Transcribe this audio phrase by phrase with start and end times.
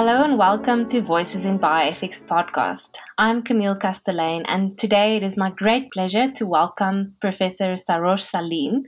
[0.00, 2.88] Hello and welcome to Voices in Bioethics podcast.
[3.18, 8.84] I'm Camille Castelyn, and today it is my great pleasure to welcome Professor Sarosh Saleem,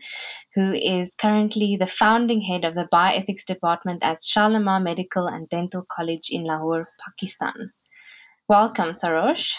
[0.54, 5.85] who is currently the founding head of the Bioethics Department at Shalamar Medical and Dental
[5.86, 7.75] College in Lahore, Pakistan.
[8.49, 9.50] Welcome, Sarosh.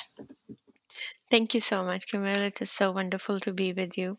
[1.30, 2.42] Thank you so much, Camille.
[2.42, 4.18] It is so wonderful to be with you.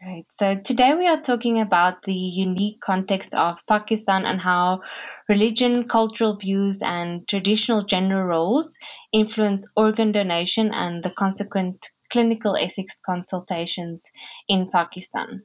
[0.00, 0.24] Great.
[0.38, 4.80] So today we are talking about the unique context of Pakistan and how
[5.28, 8.74] religion, cultural views, and traditional gender roles
[9.12, 14.02] influence organ donation and the consequent clinical ethics consultations
[14.48, 15.44] in Pakistan.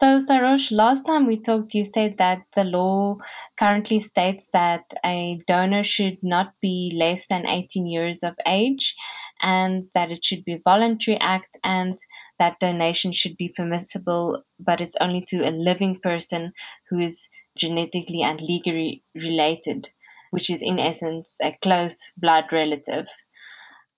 [0.00, 3.16] So, Sarosh, last time we talked, you said that the law
[3.58, 8.94] currently states that a donor should not be less than 18 years of age
[9.40, 11.98] and that it should be a voluntary act and
[12.38, 16.52] that donation should be permissible, but it's only to a living person
[16.90, 19.88] who is genetically and legally related,
[20.30, 23.06] which is in essence a close blood relative.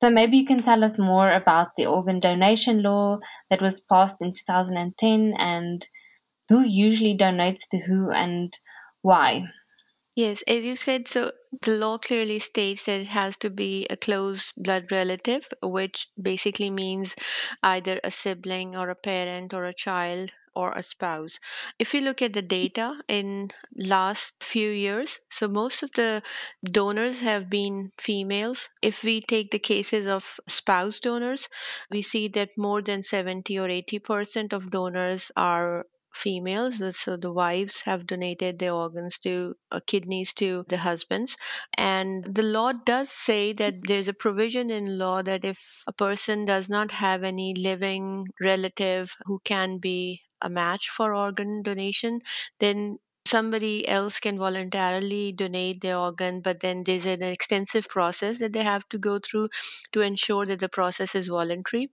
[0.02, 4.20] So maybe you can tell us more about the organ donation law that was passed
[4.20, 5.86] in 2010 and
[6.48, 8.52] who usually donates to who and
[9.02, 9.44] why.
[10.16, 13.96] Yes, as you said, so the law clearly states that it has to be a
[13.96, 17.16] close blood relative, which basically means
[17.62, 21.38] either a sibling or a parent or a child or a spouse.
[21.78, 26.22] If you look at the data in last few years, so most of the
[26.64, 28.68] donors have been females.
[28.82, 31.48] If we take the cases of spouse donors,
[31.90, 37.80] we see that more than 70 or 80% of donors are females so the wives
[37.80, 41.34] have donated their organs to uh, kidneys to the husbands
[41.76, 46.44] and the law does say that there's a provision in law that if a person
[46.44, 52.18] does not have any living relative who can be a match for organ donation
[52.60, 58.52] then somebody else can voluntarily donate their organ but then there's an extensive process that
[58.52, 59.48] they have to go through
[59.92, 61.90] to ensure that the process is voluntary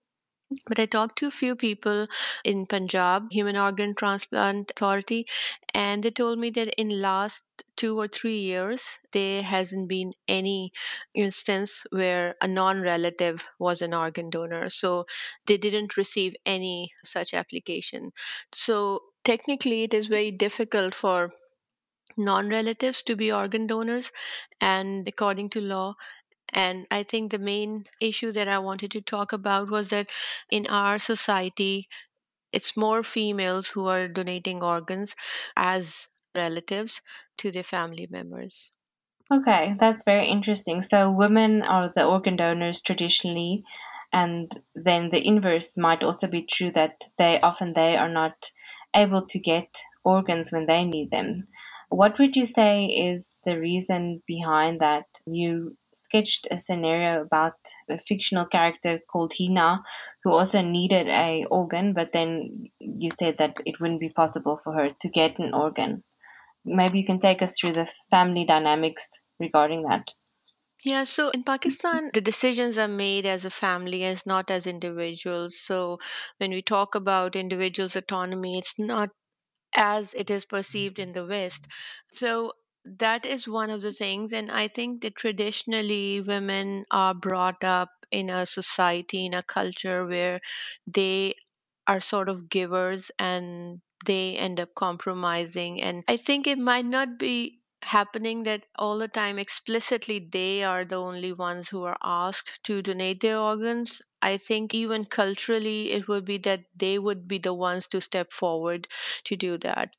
[0.67, 2.07] but I talked to a few people
[2.43, 5.27] in Punjab, Human Organ Transplant Authority,
[5.73, 7.43] and they told me that in last
[7.75, 10.73] two or three years there hasn't been any
[11.13, 14.69] instance where a non-relative was an organ donor.
[14.69, 15.05] So
[15.45, 18.11] they didn't receive any such application.
[18.53, 21.31] So technically it is very difficult for
[22.17, 24.11] non-relatives to be organ donors
[24.59, 25.95] and according to law
[26.53, 30.11] and I think the main issue that I wanted to talk about was that
[30.51, 31.89] in our society,
[32.53, 35.15] it's more females who are donating organs
[35.55, 37.01] as relatives
[37.39, 38.73] to their family members.
[39.31, 40.83] Okay, that's very interesting.
[40.83, 43.63] So, women are the organ donors traditionally,
[44.13, 48.51] and then the inverse might also be true that they often they are not
[48.95, 49.69] able to get
[50.03, 51.47] organs when they need them.
[51.89, 55.07] What would you say is the reason behind that?
[55.25, 57.57] You sketched a scenario about
[57.89, 59.83] a fictional character called Hina
[60.23, 64.73] who also needed a organ, but then you said that it wouldn't be possible for
[64.73, 66.03] her to get an organ.
[66.65, 69.09] Maybe you can take us through the family dynamics
[69.39, 70.07] regarding that.
[70.85, 75.59] Yeah, so in Pakistan, the decisions are made as a family, as not as individuals.
[75.59, 75.99] So
[76.37, 79.09] when we talk about individuals' autonomy, it's not
[79.75, 81.67] as it is perceived in the West.
[82.11, 82.53] So
[82.85, 87.89] that is one of the things and i think that traditionally women are brought up
[88.11, 90.39] in a society in a culture where
[90.87, 91.33] they
[91.87, 97.17] are sort of givers and they end up compromising and i think it might not
[97.19, 102.63] be happening that all the time explicitly they are the only ones who are asked
[102.63, 104.03] to donate their organs.
[104.21, 108.31] I think even culturally it would be that they would be the ones to step
[108.31, 108.87] forward
[109.25, 109.95] to do that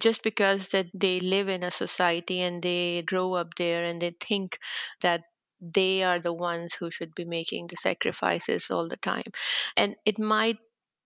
[0.00, 4.14] just because that they live in a society and they grow up there and they
[4.20, 4.58] think
[5.00, 5.22] that
[5.60, 9.30] they are the ones who should be making the sacrifices all the time.
[9.76, 10.58] And it might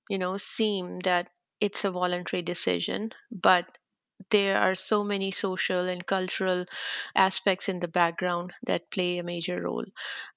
[0.09, 1.29] you know seem that
[1.61, 3.67] it's a voluntary decision but
[4.31, 6.65] there are so many social and cultural
[7.15, 9.85] aspects in the background that play a major role.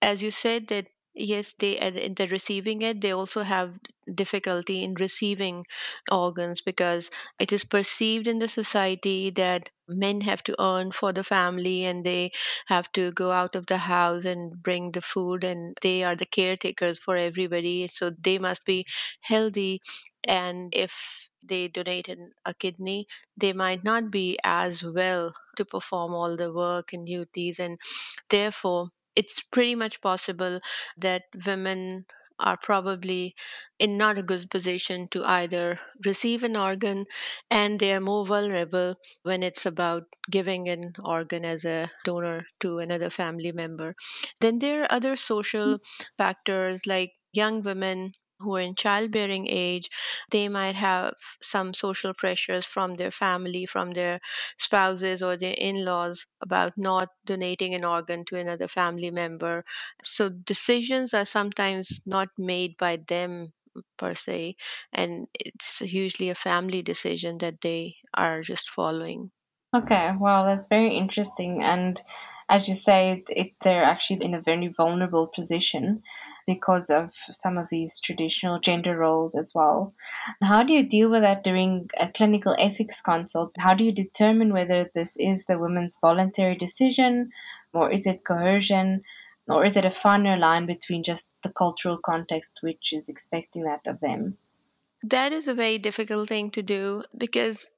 [0.02, 3.74] As you said that yes they in the receiving it they also have
[4.16, 5.64] difficulty in receiving
[6.12, 11.24] organs because it is perceived in the society that men have to earn for the
[11.24, 12.32] family and they
[12.68, 16.26] have to go out of the house and bring the food and they are the
[16.26, 17.88] caretakers for everybody.
[17.90, 18.86] So they must be
[19.22, 19.82] healthy
[20.26, 22.10] and if they donate
[22.46, 23.08] a kidney
[23.38, 27.78] they might not be as well to perform all the work and duties and
[28.30, 30.60] therefore it's pretty much possible
[30.98, 32.06] that women
[32.40, 33.36] are probably
[33.80, 37.06] in not a good position to either receive an organ
[37.52, 42.80] and they are more vulnerable when it's about giving an organ as a donor to
[42.80, 43.96] another family member.
[44.40, 45.80] Then there are other social
[46.18, 48.14] factors like young women
[48.44, 49.90] who are in childbearing age
[50.32, 54.20] they might have some social pressures from their family from their
[54.58, 59.64] spouses or their in-laws about not donating an organ to another family member
[60.04, 63.52] so decisions are sometimes not made by them
[63.98, 64.56] per se
[64.92, 69.32] and it's usually a family decision that they are just following
[69.76, 71.62] Okay, wow, that's very interesting.
[71.64, 72.02] And
[72.50, 76.04] as you say, it, they're actually in a very vulnerable position
[76.46, 79.94] because of some of these traditional gender roles as well.
[80.42, 83.52] How do you deal with that during a clinical ethics consult?
[83.58, 87.32] How do you determine whether this is the woman's voluntary decision,
[87.74, 89.04] or is it coercion,
[89.48, 93.88] or is it a finer line between just the cultural context which is expecting that
[93.88, 94.38] of them?
[95.04, 97.70] that is a very difficult thing to do because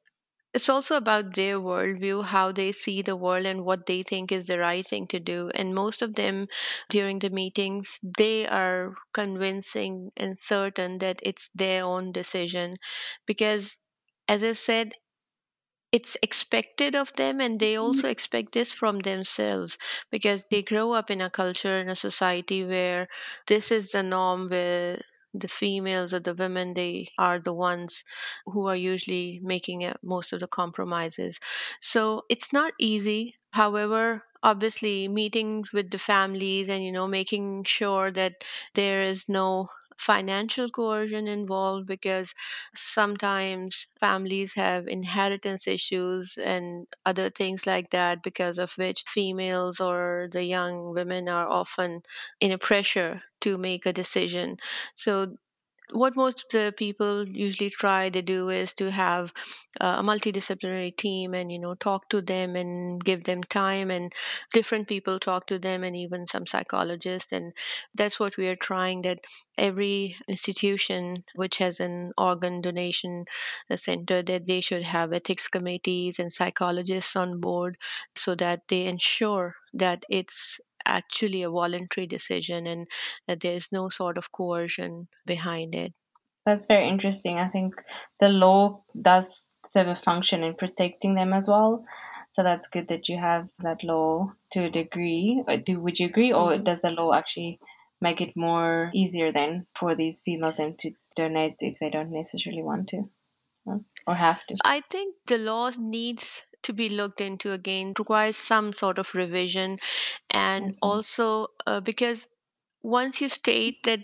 [0.56, 4.48] It's also about their worldview, how they see the world, and what they think is
[4.48, 5.52] the right thing to do.
[5.54, 6.48] And most of them,
[6.90, 12.78] during the meetings, they are convincing and certain that it's their own decision.
[13.28, 13.80] Because,
[14.28, 14.94] as I said,
[15.92, 17.84] it's expected of them and they mm-hmm.
[17.84, 19.78] also expect this from themselves
[20.12, 23.07] because they grow up in a culture and a society where
[23.48, 25.02] this is the norm where
[25.39, 28.03] the females or the women they are the ones
[28.45, 31.39] who are usually making most of the compromises.
[31.79, 33.37] So it's not easy.
[33.51, 38.43] However obviously meetings with the families and you know making sure that
[38.75, 39.67] there is no
[39.97, 42.33] financial coercion involved because
[42.75, 50.27] sometimes families have inheritance issues and other things like that because of which females or
[50.31, 52.01] the young women are often
[52.39, 54.57] in a pressure to make a decision.
[54.95, 55.36] So
[55.91, 59.31] what most of the people usually try to do is to have
[59.79, 64.11] uh, a multidisciplinary team and you know talk to them and give them time and
[64.51, 67.31] different people talk to them and even some psychologists.
[67.31, 67.53] And
[67.93, 69.19] that's what we are trying that
[69.57, 73.25] every institution which has an organ donation
[73.69, 77.77] uh, center that they should have ethics committees and psychologists on board
[78.15, 82.87] so that they ensure that it's actually a voluntary decision and
[83.27, 85.93] that there's no sort of coercion behind it.
[86.45, 87.37] That's very interesting.
[87.37, 87.75] I think
[88.19, 91.85] the law does serve a function in protecting them as well.
[92.33, 95.43] So that's good that you have that law to a degree.
[95.47, 96.63] Uh, Do would you agree, or Mhm.
[96.63, 97.59] does the law actually
[98.01, 102.63] make it more easier then for these females then to donate if they don't necessarily
[102.63, 103.09] want to
[104.07, 104.57] or have to?
[104.65, 109.77] I think the law needs to be looked into again, requires some sort of revision,
[110.31, 110.77] and Okay.
[110.81, 112.27] also uh, because
[112.83, 114.01] once you state that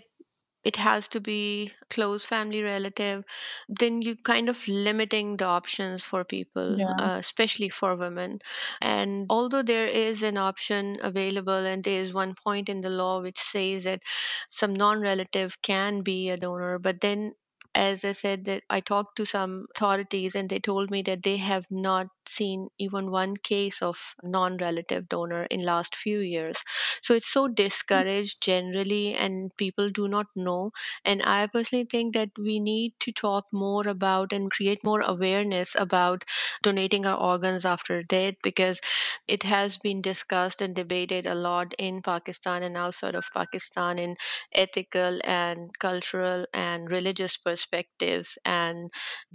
[0.64, 3.24] it has to be close family relative
[3.68, 6.94] then you kind of limiting the options for people Yeah.
[6.98, 8.38] uh, especially for women
[8.80, 13.20] and although there is an option available and there is one point in the law
[13.22, 14.02] which says that
[14.48, 17.32] some non-relative can be a donor but then
[17.74, 21.36] as i said that i talked to some authorities and they told me that they
[21.36, 26.62] have not seen even one case of non-relative donor in last few years.
[27.02, 27.54] So it's so hmm.
[27.54, 30.70] discouraged generally and people do not know.
[31.04, 35.74] And i personally think that we need to talk more about and create more awareness
[35.74, 36.24] about
[36.62, 38.80] donating our organs after death because
[39.26, 44.16] it has been discussed and debated a lot in pakistan and outside of pakistan in
[44.52, 48.90] ethical and cultural and religious perspectives and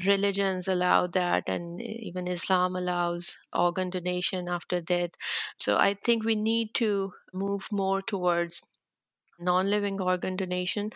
[0.06, 5.12] religions allow that and even islam allows organ donation after death
[5.60, 8.62] so I think we need to move more towards
[9.40, 10.90] non-living organ donation,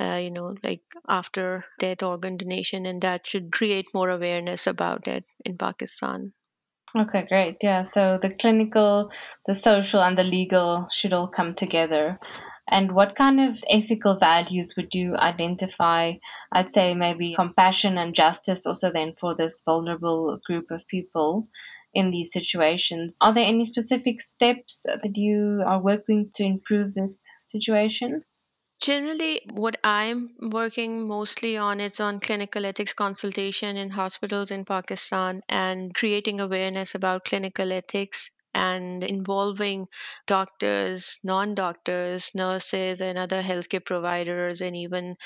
[0.00, 5.08] uh, you know, like after death organ donation, and that should create more awareness about
[5.08, 6.32] it in Pakistan.
[6.96, 7.56] Okay, great.
[7.60, 9.10] Yeah, so the clinical,
[9.46, 12.18] the social, and the legal should all come together.
[12.70, 16.14] And what kind of ethical values would you identify?
[16.52, 21.48] I'd say maybe compassion and justice also then for this vulnerable group of people
[21.94, 23.16] in these situations.
[23.22, 27.10] Are there any specific steps that you are working to improve this
[27.46, 28.22] situation?
[28.80, 35.38] Generally, what I'm working mostly on is on clinical ethics consultation in hospitals in Pakistan
[35.48, 39.86] and creating awareness about clinical ethics and involving
[40.26, 45.16] doctors, non doctors, nurses, and other healthcare providers, and even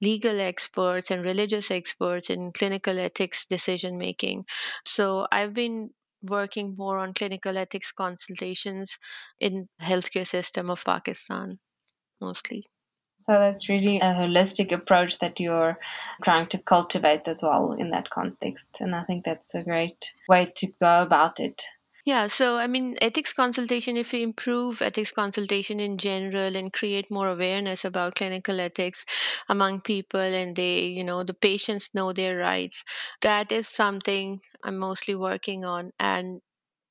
[0.00, 4.44] legal experts and religious experts in clinical ethics decision making.
[4.86, 5.90] So I've been
[6.22, 8.98] working more on clinical ethics consultations
[9.38, 11.58] in healthcare system of Pakistan
[12.20, 12.66] mostly.
[13.20, 15.78] So that's really a holistic approach that you're
[16.22, 18.66] trying to cultivate as well in that context.
[18.80, 21.62] And I think that's a great way to go about it.
[22.08, 27.10] Yeah, so I mean, ethics consultation, if we improve ethics consultation in general and create
[27.10, 29.04] more awareness about clinical ethics
[29.48, 32.84] among people and they, you know, the patients know their rights,
[33.20, 35.92] that is something I'm mostly working on.
[36.00, 36.40] And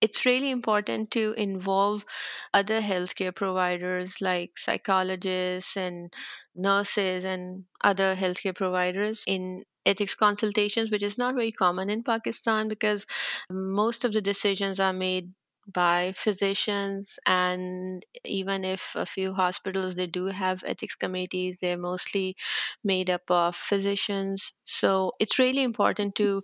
[0.01, 2.05] it's really important to involve
[2.53, 6.13] other healthcare providers like psychologists and
[6.55, 12.67] nurses and other healthcare providers in ethics consultations, which is not very common in Pakistan
[12.67, 13.05] because
[13.49, 15.31] most of the decisions are made
[15.73, 17.19] by physicians.
[17.25, 22.35] And even if a few hospitals they do have ethics committees they're mostly
[22.83, 24.53] made up of physicians.
[24.65, 26.41] So it's really important to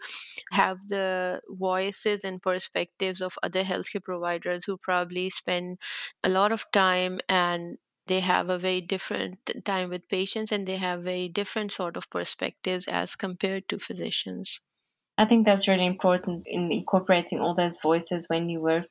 [0.51, 5.79] have the voices and perspectives of other healthcare providers who probably spend
[6.23, 10.77] a lot of time and they have a very different time with patients and they
[10.77, 14.59] have very different sort of perspectives as compared to physicians
[15.17, 18.89] I think that's really important in incorporating all those voices when you work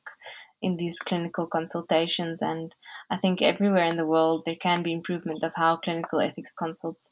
[0.61, 2.41] in these clinical consultations.
[2.41, 2.73] And
[3.09, 7.09] I think everywhere in the world there can be improvement of how clinical ethics consults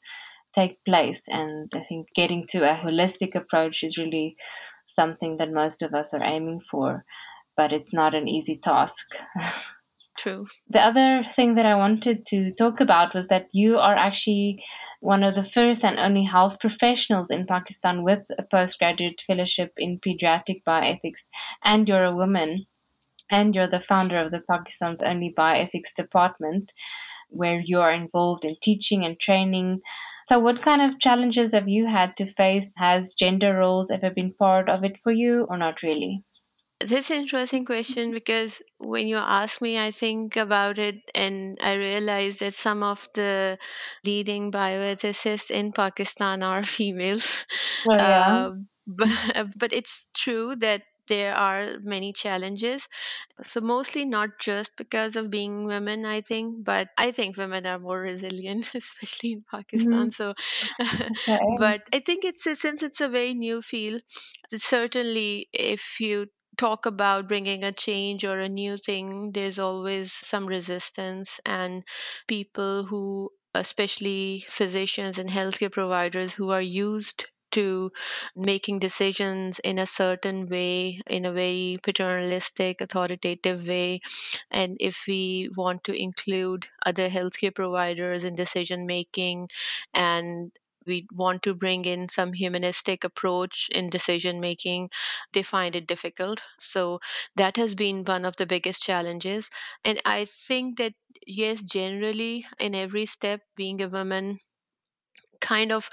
[0.56, 1.22] take place.
[1.28, 4.38] And I think getting to a holistic approach is really
[4.96, 7.04] something that most of us are aiming for,
[7.58, 9.06] but it's not an easy task.
[10.18, 10.46] True.
[10.70, 14.64] The other thing that I wanted to talk about was that you are actually
[15.02, 20.00] one of the first and only health professionals in Pakistan with a postgraduate fellowship in
[20.00, 21.26] pediatric bioethics,
[21.66, 22.68] and you're a woman,
[23.32, 26.72] and you're the founder of the Pakistan's only bioethics department,
[27.30, 29.82] where you are involved in teaching and training.
[30.30, 32.72] So, what kind of challenges have you had to face?
[32.78, 36.24] Has gender roles ever been part of it for you, or not really?
[36.86, 41.74] This an interesting question because when you ask me, I think about it and I
[41.76, 43.58] realize that some of the
[44.06, 47.46] leading bioethicists in Pakistan are females.
[47.86, 48.24] Oh, yeah.
[48.28, 48.52] Uh,
[48.88, 49.10] but,
[49.58, 52.88] but it's true that there are many challenges.
[53.44, 57.80] So, mostly not just because of being women, I think, but I think women are
[57.80, 60.12] more resilient, especially in Pakistan.
[60.12, 60.34] So,
[61.28, 61.58] Okay.
[61.58, 64.02] but I think it's since it's a very new field,
[64.54, 66.28] certainly if you
[66.62, 71.84] talk about bringing a change or a new thing, there's always some resistance, and
[72.28, 77.92] people who, especially physicians and healthcare providers, who are used to
[78.36, 84.00] making decisions in a certain way, in a very paternalistic, authoritative way.
[84.52, 89.50] And if we want to include other healthcare providers in decision making
[89.94, 90.52] and
[90.86, 94.90] we want to bring in some humanistic approach in decision making
[95.34, 97.00] they find it difficult so
[97.36, 99.50] that has been one of the biggest challenges
[99.86, 100.94] and i think that
[101.28, 104.38] yes generally in every step being a woman
[105.42, 105.90] kind of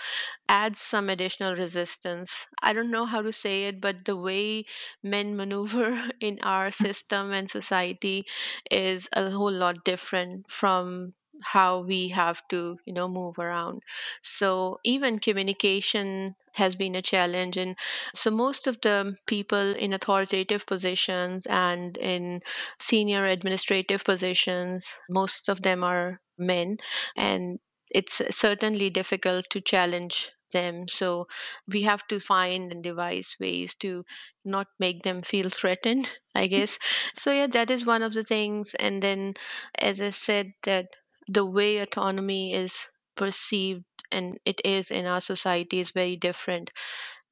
[0.49, 2.47] adds some additional resistance.
[2.63, 4.65] I don't know how to say it, but the way
[5.03, 5.91] men maneuver
[6.21, 8.27] in our system and society
[8.71, 11.11] is a whole lot different from
[11.43, 13.83] how we have to you know move around
[14.23, 17.77] so even communication has been a challenge and
[18.15, 22.41] so most of the people in authoritative positions and in
[22.79, 26.75] senior administrative positions most of them are men
[27.17, 27.59] and
[27.91, 30.89] it's certainly difficult to challenge them.
[30.89, 31.27] So
[31.67, 34.05] we have to find and devise ways to
[34.45, 36.79] not make them feel threatened, I guess.
[37.15, 38.75] So yeah, that is one of the things.
[38.75, 39.35] And then,
[39.79, 40.87] as I said, that
[41.29, 46.71] the way autonomy is perceived and it is in our society is very different.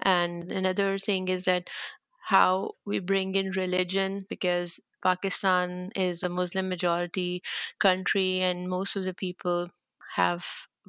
[0.00, 1.68] And another thing is that
[2.22, 7.42] how we bring in religion because Pakistan is a Muslim majority
[7.78, 9.68] country and most of the people
[10.14, 10.44] have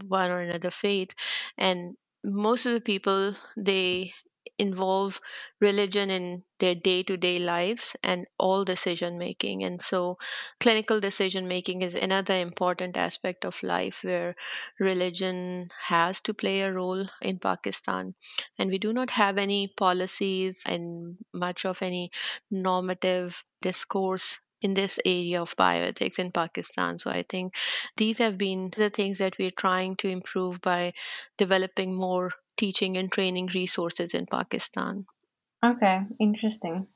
[0.08, 1.12] one or another faith
[1.58, 4.12] and most of the people they
[4.58, 5.20] involve
[5.60, 10.18] religion in their day-to-day lives and all decision making and so
[10.60, 14.36] clinical decision making is another important aspect of life where
[14.80, 18.13] religion has to play a role in pakistan
[18.58, 22.12] and we do not have any policies and much of any
[22.50, 27.00] normative discourse in this area of bioethics in Pakistan.
[27.00, 27.56] So I think
[27.96, 30.94] these have been the things that we're trying to improve by
[31.38, 35.06] developing more teaching and training resources in Pakistan.
[35.64, 36.88] Okay, interesting.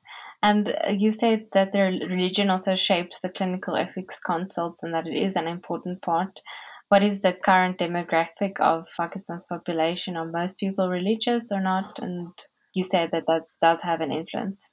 [0.43, 5.07] And uh, you said that their religion also shapes the clinical ethics consults and that
[5.07, 6.39] it is an important part.
[6.89, 10.17] What is the current demographic of Pakistan's population?
[10.17, 11.99] Are most people religious or not?
[11.99, 12.33] And
[12.73, 14.69] you said that that does have an influence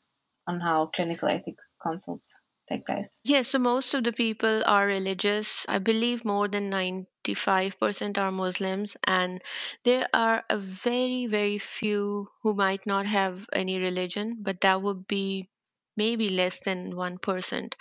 [0.47, 2.35] on how clinical ethics consults
[2.69, 3.13] take place.
[3.25, 5.65] Yes, so most of the people are religious.
[5.69, 9.43] I believe more than 90 55% are Muslims, and
[9.85, 15.07] there are a very, very few who might not have any religion, but that would
[15.07, 15.49] be
[15.97, 17.75] maybe less than 1%.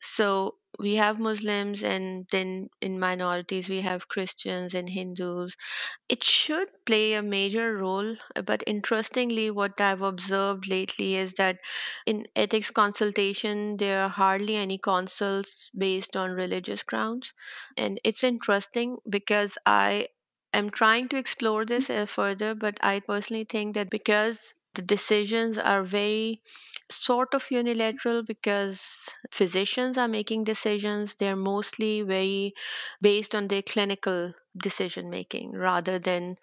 [0.00, 5.56] So we have Muslims, and then in minorities, we have Christians and Hindus.
[6.08, 11.58] It should play a major role, but interestingly, what I've observed lately is that
[12.06, 17.32] in ethics consultation, there are hardly any consults based on religious grounds.
[17.76, 20.08] And it's interesting because I
[20.54, 25.58] am trying to explore this uh, further, but I personally think that because the decisions
[25.58, 26.42] are very
[26.90, 31.14] sort of unilateral because physicians are making decisions.
[31.16, 32.54] They're mostly very
[33.00, 36.36] based on their clinical decision making rather than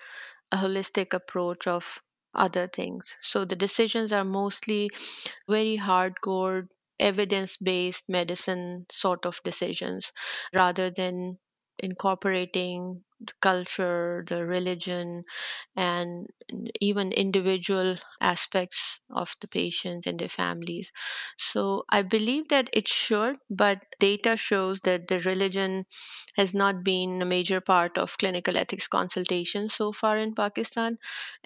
[0.52, 2.04] a holistic approach of
[2.36, 3.16] other things.
[3.22, 4.92] So the decisions are mostly
[5.50, 6.70] very hardcore
[7.00, 10.12] evidence based medicine sort of decisions
[10.54, 11.38] rather than
[11.80, 13.04] incorporating
[13.42, 15.24] culture, the religion,
[15.76, 16.28] and
[16.82, 20.92] even individual aspects of the patients and their families.
[21.38, 25.86] So I believe that it should, but data shows that the religion
[26.38, 30.98] has not been a major part of clinical ethics consultation so far in Pakistan.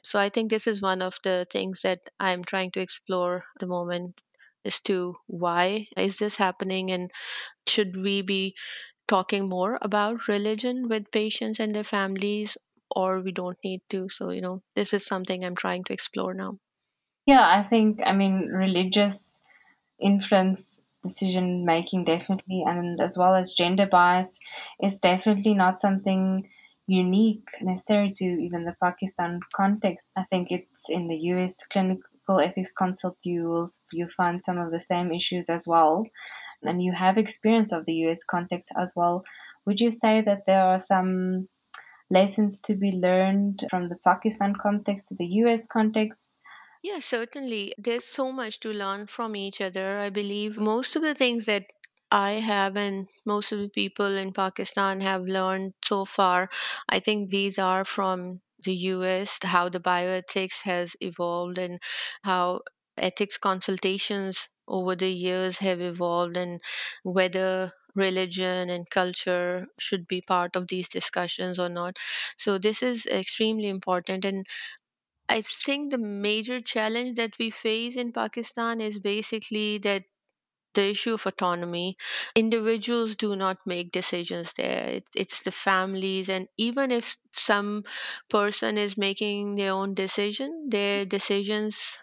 [0.04, 3.60] So I think this is one of the things that I'm trying to explore at
[3.60, 4.22] the moment
[4.66, 7.12] as to why is this happening and
[7.68, 8.56] should we be
[9.08, 12.58] talking more about religion with patients and their families
[12.92, 14.10] or we don't need to.
[14.10, 16.60] So you know this is something i'm trying to explore now.
[17.26, 19.34] Yeah, I think, I mean, religious
[20.00, 24.40] influence decision making definitely, and as well as gender bias
[24.82, 26.50] is definitely not something
[26.88, 30.12] unique necessary to even the Pakistan context.
[30.16, 34.72] I think it's in the US clinical ethics consult you will you find some of
[34.72, 36.06] the same issues as well,
[36.66, 39.24] and you have experience of the US context as well.
[39.66, 41.50] Would you say that there are some
[42.10, 46.22] lessons to be learned from the Pakistan context to the US context?
[46.84, 47.74] Yeah, certainly.
[47.78, 49.98] There's so much to learn from each other.
[49.98, 51.66] I believe most of the things that
[52.12, 56.50] I have and most of the people in Pakistan have learned so far,
[56.88, 61.82] I think these are from the US, how the bioethics has evolved and
[62.24, 62.62] how
[62.98, 66.62] ethics consultations over the years have evolved and
[67.04, 71.98] whether religion and culture should be part of these discussions or not.
[72.38, 74.46] So this is extremely important and
[75.28, 80.06] I think the major challenge that we face in Pakistan is basically that
[80.74, 81.98] the issue of autonomy.
[82.36, 84.88] Individuals do not make decisions there.
[84.90, 87.84] It, it's the families, and even if some
[88.30, 92.00] person is making their own decision, their decisions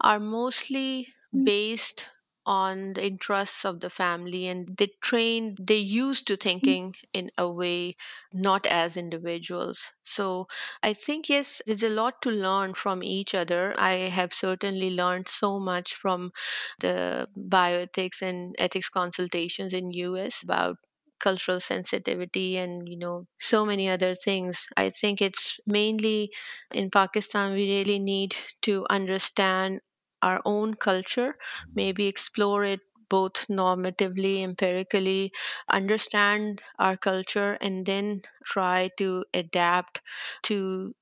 [0.00, 1.44] are mostly mm.
[1.44, 2.08] based
[2.46, 6.40] on the interests of the family and they train they used to mm.
[6.40, 7.94] thinking in a way
[8.32, 9.92] not as individuals.
[10.02, 10.48] So
[10.82, 13.74] i think yes there's a lot to learn from each other.
[13.78, 16.32] I have certainly learned so much from
[16.80, 20.76] the bioethics and ethics consultations in us about
[21.20, 24.66] cultural sensitivity and you know so many other things.
[24.76, 26.30] I think it's mainly
[26.72, 29.80] in pakistan we really need to understand
[30.22, 31.34] our own culture
[31.74, 35.32] maybe explore it both normatively empirically
[35.68, 40.02] understand our culture and then try to adapt
[40.42, 40.94] to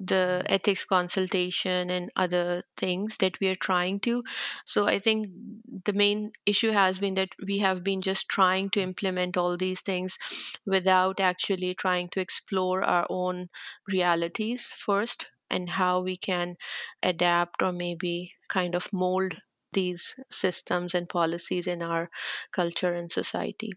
[0.00, 4.22] the ethics consultation and other things that we are trying to.
[4.64, 5.26] So I think
[5.84, 9.80] the main issue has been that we have been just trying to implement all these
[9.82, 10.18] things
[10.66, 13.48] without actually trying to explore our own
[13.88, 16.56] realities first and how we can
[17.02, 19.40] adapt or maybe kind of mold
[19.72, 22.10] these systems and policies in our
[22.52, 23.72] culture and society.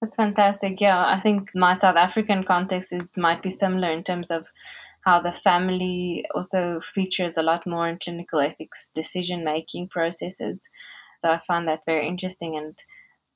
[0.00, 0.80] That's fantastic.
[0.80, 4.46] Yeah, I think my South African context is might be similar in terms of
[5.04, 10.60] how the family also features a lot more in clinical ethics decision making processes.
[11.20, 12.78] So I find that very interesting, and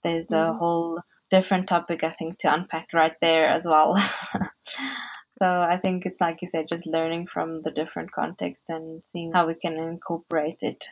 [0.04, 0.58] there's a Mhm.
[0.58, 3.96] whole different topic I think to unpack right there as well.
[5.40, 9.32] so I think it's like you said, just learning from the different contexts and seeing
[9.32, 10.84] how we can incorporate it.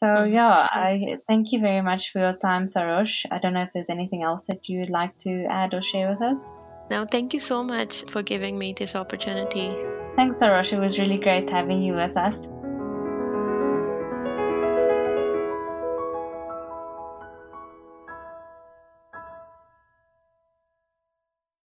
[0.00, 0.32] So Mhm.
[0.32, 3.26] yeah, I thank you very much for your time, Sarosh.
[3.32, 6.22] I don't know if there's anything else that you'd like to add or share with
[6.22, 6.38] us.
[6.88, 9.68] Now, thank you so much for giving me this opportunity.
[10.14, 10.72] Thanks, Sarosh.
[10.72, 12.57] It was really great having you with us.